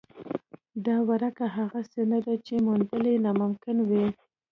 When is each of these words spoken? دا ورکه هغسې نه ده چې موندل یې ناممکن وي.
دا 0.85 0.97
ورکه 1.09 1.45
هغسې 1.57 2.01
نه 2.11 2.19
ده 2.25 2.33
چې 2.45 2.53
موندل 2.65 3.03
یې 3.11 3.21
ناممکن 3.25 3.77
وي. 3.89 4.05